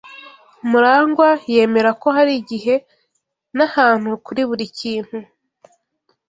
MuragwA 0.69 1.29
yemera 1.53 1.91
ko 2.01 2.07
hari 2.17 2.33
igihe 2.41 2.75
nahantu 3.57 4.09
kuri 4.25 4.41
buri 4.49 4.65
kintu. 4.79 5.17